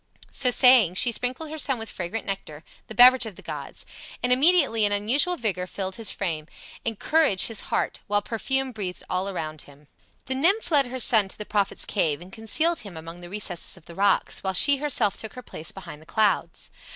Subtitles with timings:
[0.31, 3.85] So saying she sprinkled her son with fragrant nectar, the beverage of the gods,
[4.23, 6.47] and immediately an unusual vigor filled his frame,
[6.83, 9.89] and courage his heart, while perfume breathed all around him.
[10.25, 13.77] The nymph led her son to the prophet's cave and concealed him among the recesses
[13.77, 16.71] of the rocks, while she herself took her place behind the clouds.